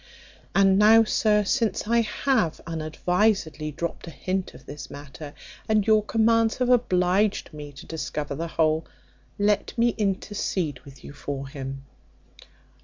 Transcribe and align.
And 0.55 0.79
now, 0.79 1.03
sir, 1.03 1.43
since 1.43 1.87
I 1.87 2.01
have 2.01 2.59
unadvisedly 2.65 3.69
dropped 3.69 4.07
a 4.07 4.09
hint 4.09 4.55
of 4.55 4.65
this 4.65 4.89
matter, 4.89 5.35
and 5.69 5.85
your 5.85 6.03
commands 6.03 6.57
have 6.57 6.69
obliged 6.69 7.53
me 7.53 7.71
to 7.73 7.85
discover 7.85 8.33
the 8.33 8.47
whole, 8.47 8.83
let 9.37 9.77
me 9.77 9.89
intercede 9.99 10.79
with 10.79 11.03
you 11.03 11.13
for 11.13 11.49
him." 11.49 11.85